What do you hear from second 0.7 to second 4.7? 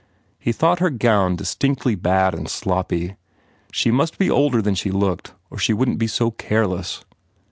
her gown distinctly bad and sloppy. She must be older